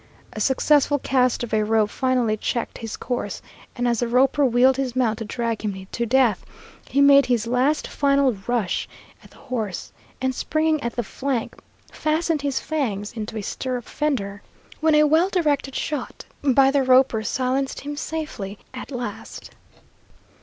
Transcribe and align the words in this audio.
A 0.33 0.39
successful 0.39 0.97
cast 0.97 1.43
of 1.43 1.53
a 1.53 1.63
rope 1.63 1.91
finally 1.91 2.35
checked 2.35 2.79
his 2.79 2.97
course; 2.97 3.39
and 3.75 3.87
as 3.87 3.99
the 3.99 4.07
roper 4.07 4.43
wheeled 4.43 4.77
his 4.77 4.95
mount 4.95 5.19
to 5.19 5.25
drag 5.25 5.61
him 5.63 5.85
to 5.91 6.05
death, 6.07 6.43
he 6.89 7.01
made 7.01 7.27
his 7.27 7.45
last 7.45 7.85
final 7.87 8.33
rush 8.47 8.89
at 9.23 9.29
the 9.29 9.37
horse, 9.37 9.91
and, 10.19 10.33
springing 10.33 10.81
at 10.81 10.95
the 10.95 11.03
flank, 11.03 11.55
fastened 11.91 12.41
his 12.41 12.59
fangs 12.59 13.13
into 13.13 13.37
a 13.37 13.43
stirrup 13.43 13.85
fender, 13.85 14.41
when 14.79 14.95
a 14.95 15.03
well 15.03 15.29
directed 15.29 15.75
shot 15.75 16.25
by 16.43 16.71
the 16.71 16.81
roper 16.81 17.21
silenced 17.21 17.81
him 17.81 17.95
safely 17.95 18.57
at 18.73 18.89
last. 18.89 19.51